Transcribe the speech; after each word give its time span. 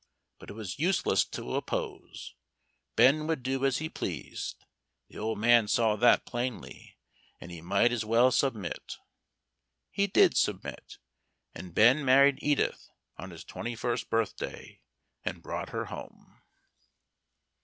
But 0.39 0.49
it 0.49 0.53
was 0.53 0.79
useless 0.79 1.23
to 1.25 1.53
oppose. 1.55 2.33
Ben 2.95 3.27
would 3.27 3.43
do 3.43 3.63
as 3.67 3.77
he 3.77 3.87
pleased, 3.87 4.65
the 5.09 5.19
old 5.19 5.37
man 5.37 5.67
saw 5.67 5.95
that 5.95 6.25
plainly, 6.25 6.97
and 7.39 7.51
he 7.51 7.61
might 7.61 7.91
as 7.91 8.03
well 8.03 8.31
submit. 8.31 8.97
He 9.91 10.07
did 10.07 10.35
submit, 10.35 10.97
and 11.53 11.75
Ben 11.75 12.03
married 12.03 12.39
Edith 12.41 12.89
on 13.17 13.29
his 13.29 13.43
twenty 13.43 13.75
first 13.75 14.09
birthday, 14.09 14.81
and 15.23 15.43
brought 15.43 15.69
her 15.69 15.85
home. 15.85 16.41